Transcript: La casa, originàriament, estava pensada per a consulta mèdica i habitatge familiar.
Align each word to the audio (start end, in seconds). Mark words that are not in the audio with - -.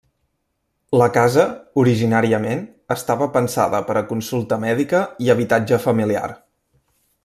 La 1.01 1.07
casa, 1.17 1.43
originàriament, 1.83 2.65
estava 2.97 3.29
pensada 3.37 3.85
per 3.91 3.99
a 4.01 4.05
consulta 4.15 4.61
mèdica 4.67 5.07
i 5.27 5.33
habitatge 5.37 5.83
familiar. 5.89 6.29